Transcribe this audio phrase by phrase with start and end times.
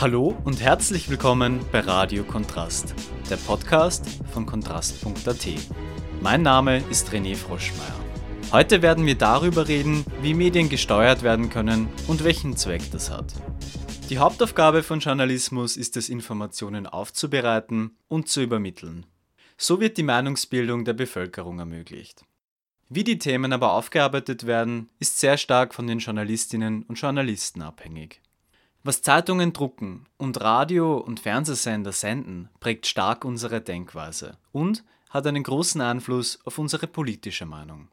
[0.00, 2.94] Hallo und herzlich willkommen bei Radio Kontrast,
[3.28, 5.46] der Podcast von kontrast.at.
[6.20, 7.98] Mein Name ist René Froschmeier.
[8.52, 13.34] Heute werden wir darüber reden, wie Medien gesteuert werden können und welchen Zweck das hat.
[14.08, 19.04] Die Hauptaufgabe von Journalismus ist es, Informationen aufzubereiten und zu übermitteln.
[19.56, 22.24] So wird die Meinungsbildung der Bevölkerung ermöglicht.
[22.88, 28.22] Wie die Themen aber aufgearbeitet werden, ist sehr stark von den Journalistinnen und Journalisten abhängig.
[28.88, 35.42] Was Zeitungen drucken und Radio- und Fernsehsender senden, prägt stark unsere Denkweise und hat einen
[35.42, 37.88] großen Einfluss auf unsere politische Meinung.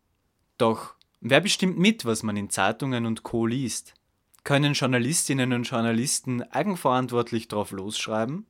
[0.58, 3.94] Doch wer bestimmt mit, was man in Zeitungen und Co liest?
[4.46, 8.46] Können Journalistinnen und Journalisten eigenverantwortlich drauf losschreiben?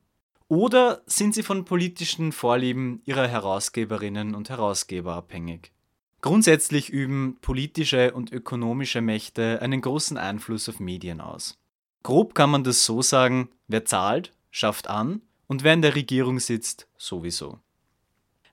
[0.46, 5.72] Oder sind sie von politischen Vorlieben ihrer Herausgeberinnen und Herausgeber abhängig?
[6.20, 11.58] Grundsätzlich üben politische und ökonomische Mächte einen großen Einfluss auf Medien aus.
[12.06, 16.38] Grob kann man das so sagen, wer zahlt, schafft an und wer in der Regierung
[16.38, 17.58] sitzt, sowieso.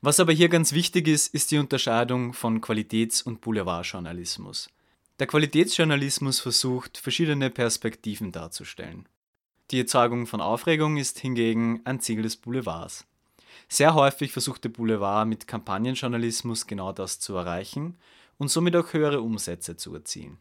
[0.02, 4.72] Was aber hier ganz wichtig ist, ist die Unterscheidung von Qualitäts- und Boulevardjournalismus.
[5.20, 9.08] Der Qualitätsjournalismus versucht, verschiedene Perspektiven darzustellen.
[9.70, 13.06] Die Erzeugung von Aufregung ist hingegen ein Ziel des Boulevards.
[13.70, 18.00] Sehr häufig versucht der Boulevard mit Kampagnenjournalismus genau das zu erreichen
[18.40, 20.40] und somit auch höhere Umsätze zu erzielen.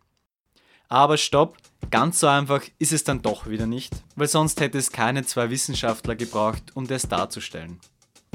[0.93, 1.57] Aber stopp,
[1.91, 5.49] ganz so einfach ist es dann doch wieder nicht, weil sonst hätte es keine zwei
[5.49, 7.81] Wissenschaftler gebraucht, um das darzustellen.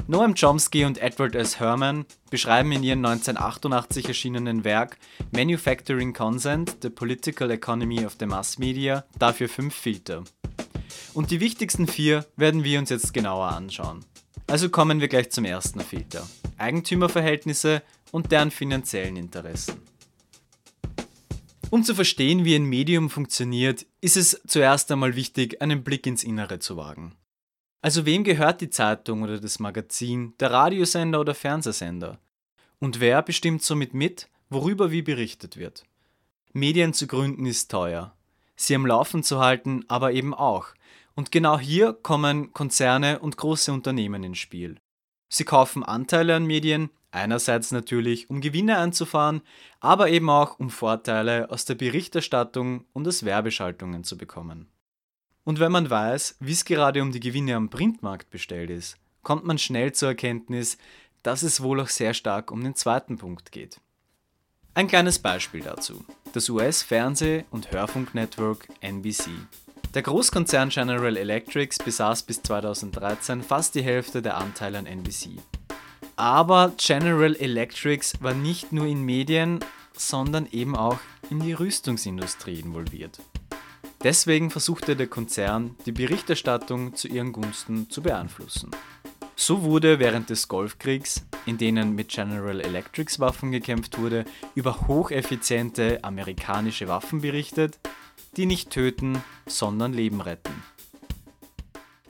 [0.08, 1.60] Noam Chomsky und Edward S.
[1.60, 4.98] Herman beschreiben in ihrem 1988 erschienenen Werk
[5.30, 10.24] Manufacturing Consent, The Political Economy of the Mass Media dafür fünf Filter.
[11.14, 14.04] Und die wichtigsten vier werden wir uns jetzt genauer anschauen.
[14.48, 16.26] Also kommen wir gleich zum ersten Filter.
[16.56, 19.80] Eigentümerverhältnisse und deren finanziellen Interessen.
[21.70, 26.24] Um zu verstehen, wie ein Medium funktioniert, ist es zuerst einmal wichtig, einen Blick ins
[26.24, 27.14] Innere zu wagen.
[27.82, 32.18] Also wem gehört die Zeitung oder das Magazin, der Radiosender oder Fernsehsender?
[32.78, 35.84] Und wer bestimmt somit mit, worüber wie berichtet wird?
[36.54, 38.14] Medien zu gründen ist teuer.
[38.56, 40.68] Sie am Laufen zu halten aber eben auch.
[41.14, 44.76] Und genau hier kommen Konzerne und große Unternehmen ins Spiel.
[45.28, 49.42] Sie kaufen Anteile an Medien, einerseits natürlich, um Gewinne einzufahren,
[49.80, 54.68] aber eben auch, um Vorteile aus der Berichterstattung und aus Werbeschaltungen zu bekommen.
[55.44, 59.44] Und wenn man weiß, wie es gerade um die Gewinne am Printmarkt bestellt ist, kommt
[59.44, 60.78] man schnell zur Erkenntnis,
[61.22, 63.80] dass es wohl auch sehr stark um den zweiten Punkt geht.
[64.74, 66.04] Ein kleines Beispiel dazu.
[66.32, 69.30] Das US-Fernseh- und Hörfunknetwork NBC
[69.94, 75.38] der Großkonzern General Electric besaß bis 2013 fast die Hälfte der Anteile an NBC.
[76.18, 79.60] Aber General Electric war nicht nur in Medien,
[79.96, 80.98] sondern eben auch
[81.30, 83.20] in die Rüstungsindustrie involviert.
[84.02, 88.72] Deswegen versuchte der Konzern, die Berichterstattung zu ihren Gunsten zu beeinflussen.
[89.36, 94.24] So wurde während des Golfkriegs, in denen mit General Electrics Waffen gekämpft wurde,
[94.56, 97.78] über hocheffiziente amerikanische Waffen berichtet,
[98.36, 100.64] die nicht töten, sondern Leben retten.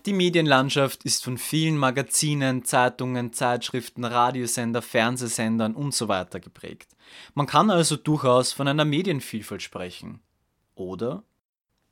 [0.08, 6.24] Die Medienlandschaft ist von vielen Magazinen, Zeitungen, Zeitschriften, Radiosender, Fernsehsendern usw.
[6.32, 6.96] So geprägt.
[7.34, 10.22] Man kann also durchaus von einer Medienvielfalt sprechen.
[10.74, 11.24] Oder?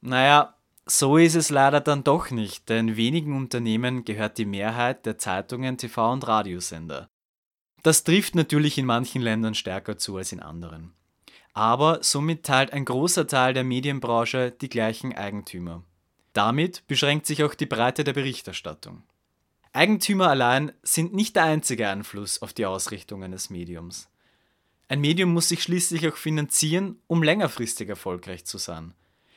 [0.00, 0.54] Naja,
[0.86, 5.76] so ist es leider dann doch nicht, denn wenigen Unternehmen gehört die Mehrheit der Zeitungen,
[5.76, 7.10] TV- und Radiosender.
[7.82, 10.96] Das trifft natürlich in manchen Ländern stärker zu als in anderen
[11.56, 15.82] aber somit teilt ein großer Teil der Medienbranche die gleichen Eigentümer.
[16.36, 19.02] Damit beschränkt sich auch die Breite der Berichterstattung.
[19.72, 24.10] Eigentümer allein sind nicht der einzige Einfluss auf die Ausrichtung eines Mediums.
[24.86, 28.92] Ein Medium muss sich schließlich auch finanzieren, um längerfristig erfolgreich zu sein.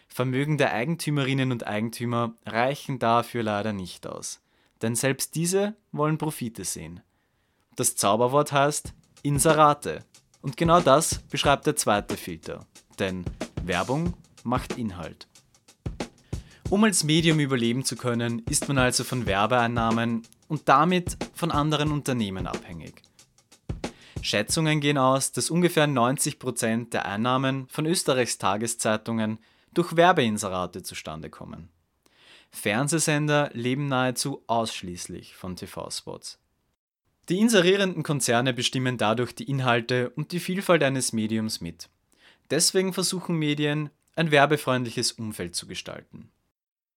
[0.09, 4.41] Vermögen der Eigentümerinnen und Eigentümer reichen dafür leider nicht aus,
[4.81, 6.99] denn selbst diese wollen Profite sehen.
[7.77, 8.93] Das Zauberwort heißt
[9.23, 10.03] Inserate,
[10.41, 12.65] und genau das beschreibt der zweite Filter,
[12.99, 13.23] denn
[13.63, 15.29] Werbung macht Inhalt.
[16.69, 21.91] Um als Medium überleben zu können, ist man also von Werbeeinnahmen und damit von anderen
[21.91, 23.01] Unternehmen abhängig.
[24.21, 29.39] Schätzungen gehen aus, dass ungefähr 90% der Einnahmen von Österreichs Tageszeitungen
[29.73, 31.69] durch Werbeinserate zustande kommen.
[32.51, 36.37] Fernsehsender leben nahezu ausschließlich von TV-Spots.
[37.29, 41.89] Die inserierenden Konzerne bestimmen dadurch die Inhalte und die Vielfalt eines Mediums mit.
[42.51, 46.29] Deswegen versuchen Medien, ein werbefreundliches Umfeld zu gestalten.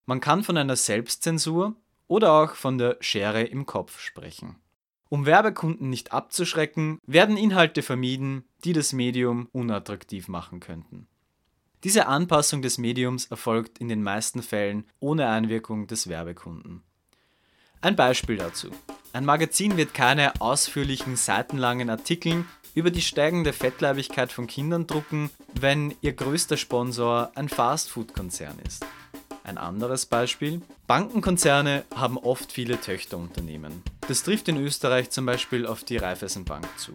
[0.06, 1.76] Man kann von einer Selbstzensur
[2.08, 4.56] oder auch von der Schere im Kopf sprechen.
[5.08, 11.06] Um Werbekunden nicht abzuschrecken, werden Inhalte vermieden, die das Medium unattraktiv machen könnten.
[11.84, 16.82] Diese Anpassung des Mediums erfolgt in den meisten Fällen ohne Einwirkung des Werbekunden.
[17.81, 18.70] Ein Beispiel dazu.
[19.12, 22.44] Ein Magazin wird keine ausführlichen seitenlangen Artikel
[22.75, 28.87] über die steigende Fettleibigkeit von Kindern drucken, wenn ihr größter Sponsor ein Fastfood-Konzern ist.
[29.44, 30.62] Ein anderes Beispiel.
[30.86, 33.82] Bankenkonzerne haben oft viele Töchterunternehmen.
[34.06, 36.92] Das trifft in Österreich zum Beispiel auf die Raiffeisenbank zu.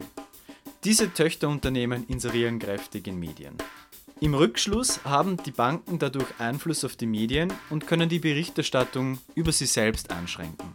[0.84, 3.58] Diese Töchterunternehmen inserieren kräftig in Medien.
[4.22, 9.52] Im Rückschluss haben die Banken dadurch Einfluss auf die Medien und können die Berichterstattung über
[9.52, 10.74] sie selbst einschränken.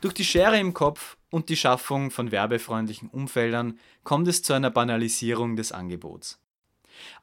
[0.00, 4.70] Durch die Schere im Kopf und die Schaffung von werbefreundlichen Umfeldern kommt es zu einer
[4.70, 6.38] Banalisierung des Angebots.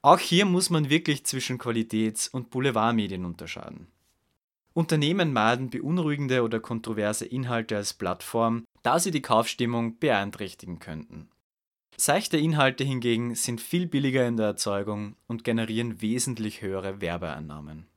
[0.01, 3.87] Auch hier muss man wirklich zwischen Qualitäts- und Boulevardmedien unterscheiden.
[4.73, 11.29] Unternehmen meiden beunruhigende oder kontroverse Inhalte als Plattform, da sie die Kaufstimmung beeinträchtigen könnten.
[11.97, 17.87] Seichte Inhalte hingegen sind viel billiger in der Erzeugung und generieren wesentlich höhere Werbeeinnahmen.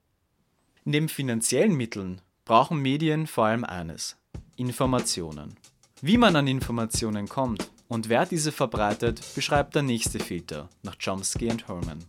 [0.85, 4.17] Neben finanziellen Mitteln brauchen Medien vor allem eines,
[4.55, 5.57] Informationen.
[6.01, 11.51] Wie man an Informationen kommt und wer diese verbreitet, beschreibt der nächste Filter nach Chomsky
[11.51, 12.05] und Herman.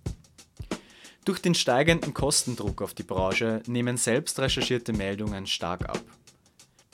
[1.26, 6.02] Durch den steigenden Kostendruck auf die Branche nehmen selbst recherchierte Meldungen stark ab.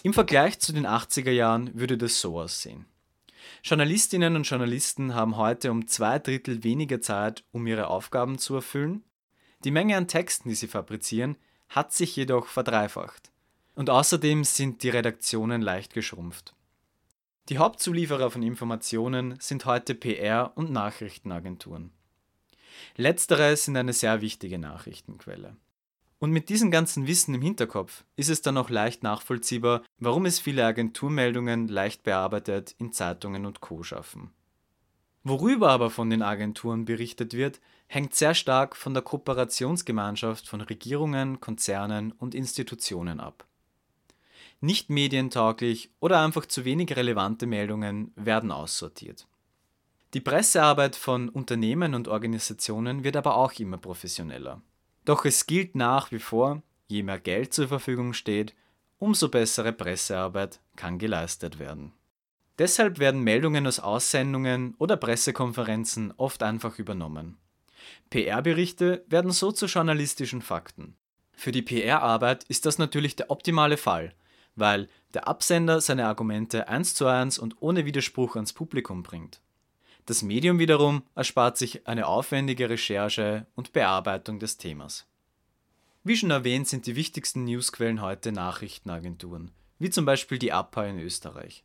[0.03, 2.85] Im Vergleich zu den 80er Jahren würde das so aussehen.
[3.63, 9.03] Journalistinnen und Journalisten haben heute um zwei Drittel weniger Zeit, um ihre Aufgaben zu erfüllen.
[9.63, 11.37] Die Menge an Texten, die sie fabrizieren,
[11.69, 13.31] hat sich jedoch verdreifacht.
[13.73, 16.53] Und außerdem sind die Redaktionen leicht geschrumpft.
[17.49, 21.91] Die Hauptzulieferer von Informationen sind heute PR- und Nachrichtenagenturen.
[22.95, 25.55] Letztere sind eine sehr wichtige Nachrichtenquelle.
[26.17, 30.39] Und mit diesem ganzen Wissen im Hinterkopf ist es dann auch leicht nachvollziehbar, warum es
[30.39, 34.31] viele Agenturmeldungen leicht bearbeitet in Zeitungen und Co schaffen.
[35.23, 41.41] Worüber aber von den Agenturen berichtet wird, hängt sehr stark von der Kooperationsgemeinschaft von Regierungen,
[41.41, 43.45] Konzernen und Institutionen ab.
[44.65, 49.27] Nicht medientauglich oder einfach zu wenig relevante Meldungen werden aussortiert.
[50.15, 54.63] Die Pressearbeit von Unternehmen und Organisationen wird aber auch immer professioneller.
[55.05, 58.55] Doch es gilt nach wie vor, je mehr Geld zur Verfügung steht,
[58.97, 61.91] umso bessere Pressearbeit kann geleistet werden.
[62.57, 67.37] Deshalb werden Meldungen aus Aussendungen oder Pressekonferenzen oft einfach übernommen.
[68.09, 70.95] PR-Berichte werden so zu journalistischen Fakten.
[71.33, 74.15] Für die PR-Arbeit ist das natürlich der optimale Fall,
[74.55, 79.41] weil der Absender seine Argumente eins zu eins und ohne Widerspruch ans Publikum bringt.
[80.05, 85.07] Das Medium wiederum erspart sich eine aufwendige Recherche und Bearbeitung des Themas.
[86.03, 90.99] Wie schon erwähnt, sind die wichtigsten Newsquellen heute Nachrichtenagenturen, wie zum Beispiel die APA in
[90.99, 91.63] Österreich.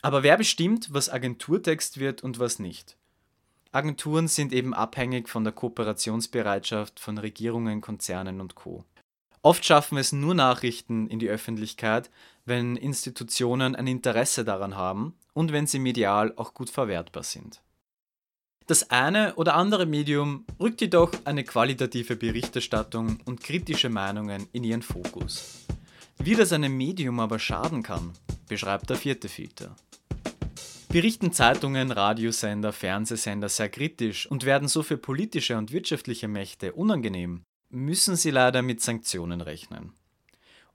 [0.00, 2.96] Aber wer bestimmt, was Agenturtext wird und was nicht?
[3.70, 8.84] Agenturen sind eben abhängig von der Kooperationsbereitschaft von Regierungen, Konzernen und Co.
[9.42, 12.10] Oft schaffen es nur Nachrichten in die Öffentlichkeit,
[12.44, 17.60] wenn Institutionen ein Interesse daran haben und wenn sie medial auch gut verwertbar sind.
[18.68, 24.82] Das eine oder andere Medium rückt jedoch eine qualitative Berichterstattung und kritische Meinungen in ihren
[24.82, 25.66] Fokus.
[26.18, 28.12] Wie das einem Medium aber schaden kann,
[28.48, 29.74] beschreibt der vierte Filter.
[30.88, 37.42] Berichten Zeitungen, Radiosender, Fernsehsender sehr kritisch und werden so für politische und wirtschaftliche Mächte unangenehm,
[37.72, 39.92] müssen sie leider mit Sanktionen rechnen.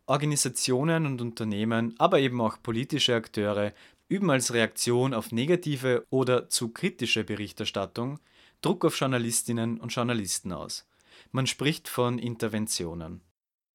[0.07, 3.73] Organisationen und Unternehmen, aber eben auch politische Akteure
[4.09, 8.19] üben als Reaktion auf negative oder zu kritische Berichterstattung
[8.61, 10.87] Druck auf Journalistinnen und Journalisten aus.
[11.31, 13.21] Man spricht von Interventionen.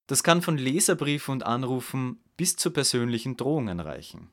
[0.06, 4.30] Das kann von Leserbriefen und Anrufen bis zu persönlichen Drohungen reichen.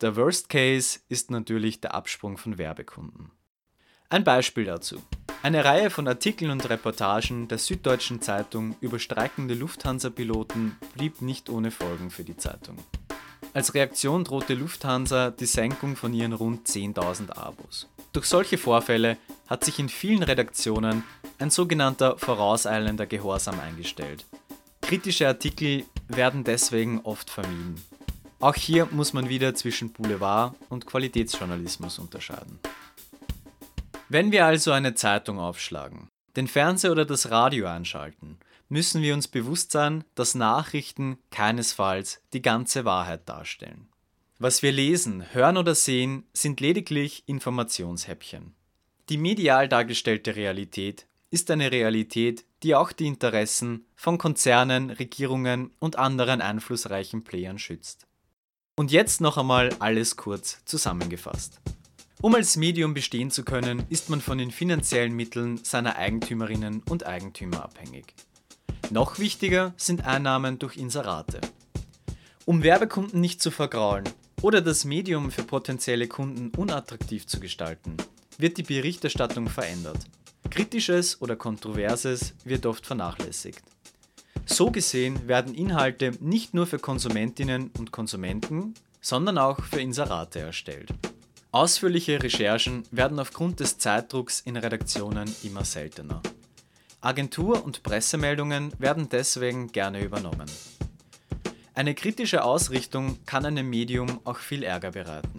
[0.00, 3.30] Der Worst Case ist natürlich der Absprung von Werbekunden.
[4.08, 5.00] Ein Beispiel dazu.
[5.44, 11.72] Eine Reihe von Artikeln und Reportagen der Süddeutschen Zeitung über streikende Lufthansa-Piloten blieb nicht ohne
[11.72, 12.76] Folgen für die Zeitung.
[13.52, 17.88] Als Reaktion drohte Lufthansa die Senkung von ihren rund 10.000 Abos.
[18.12, 19.16] Durch solche Vorfälle
[19.48, 21.02] hat sich in vielen Redaktionen
[21.40, 24.24] ein sogenannter vorauseilender Gehorsam eingestellt.
[24.80, 27.82] Kritische Artikel werden deswegen oft vermieden.
[28.38, 32.60] Auch hier muss man wieder zwischen Boulevard und Qualitätsjournalismus unterscheiden.
[34.14, 38.36] Wenn wir also eine Zeitung aufschlagen, den Fernseher oder das Radio einschalten,
[38.68, 43.88] müssen wir uns bewusst sein, dass Nachrichten keinesfalls die ganze Wahrheit darstellen.
[44.38, 48.54] Was wir lesen, hören oder sehen, sind lediglich Informationshäppchen.
[49.08, 55.96] Die medial dargestellte Realität ist eine Realität, die auch die Interessen von Konzernen, Regierungen und
[55.96, 58.06] anderen einflussreichen Playern schützt.
[58.76, 61.62] Und jetzt noch einmal alles kurz zusammengefasst.
[62.22, 67.04] Um als Medium bestehen zu können, ist man von den finanziellen Mitteln seiner Eigentümerinnen und
[67.04, 68.14] Eigentümer abhängig.
[68.90, 71.40] Noch wichtiger sind Einnahmen durch Inserate.
[72.44, 74.08] Um Werbekunden nicht zu vergraulen
[74.40, 77.96] oder das Medium für potenzielle Kunden unattraktiv zu gestalten,
[78.38, 79.98] wird die Berichterstattung verändert.
[80.48, 83.64] Kritisches oder Kontroverses wird oft vernachlässigt.
[84.46, 90.92] So gesehen werden Inhalte nicht nur für Konsumentinnen und Konsumenten, sondern auch für Inserate erstellt.
[91.54, 96.22] Ausführliche Recherchen werden aufgrund des Zeitdrucks in Redaktionen immer seltener.
[97.02, 100.50] Agentur- und Pressemeldungen werden deswegen gerne übernommen.
[101.74, 105.34] Eine kritische Ausrichtung kann einem Medium auch viel Ärger bereiten.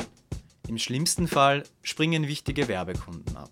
[0.67, 3.49] Im schlimmsten Fall springen wichtige Werbekunden ab.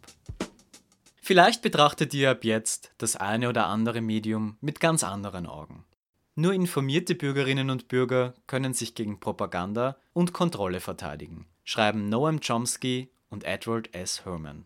[1.20, 5.84] Vielleicht betrachtet ihr ab jetzt das eine oder andere Medium mit ganz anderen Augen.
[6.36, 13.10] Nur informierte Bürgerinnen und Bürger können sich gegen Propaganda und Kontrolle verteidigen, schreiben Noam Chomsky
[13.30, 14.26] und Edward S.
[14.26, 14.66] Herman.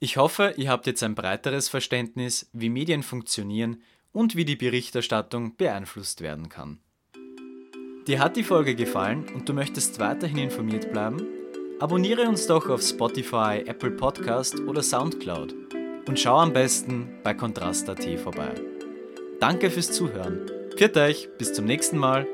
[0.00, 3.82] Ich hoffe, ihr habt jetzt ein breiteres Verständnis, wie Medien funktionieren
[4.12, 6.80] und wie die Berichterstattung beeinflusst werden kann.
[8.06, 11.26] Dir hat die Folge gefallen und du möchtest weiterhin informiert bleiben?
[11.80, 15.54] Abonniere uns doch auf Spotify, Apple Podcast oder Soundcloud
[16.06, 18.54] und schau am besten bei Kontrast.at vorbei.
[19.40, 20.46] Danke fürs Zuhören.
[20.76, 22.26] Pfiat euch, bis zum nächsten Mal